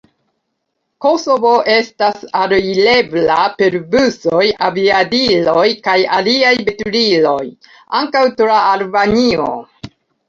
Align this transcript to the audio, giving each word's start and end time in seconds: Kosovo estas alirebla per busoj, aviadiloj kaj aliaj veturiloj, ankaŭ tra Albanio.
Kosovo 1.05 1.49
estas 1.73 2.23
alirebla 2.39 3.37
per 3.59 3.77
busoj, 3.91 4.43
aviadiloj 4.69 5.69
kaj 5.89 5.97
aliaj 6.21 6.57
veturiloj, 6.71 7.47
ankaŭ 8.01 8.25
tra 8.41 8.61
Albanio. 8.75 9.51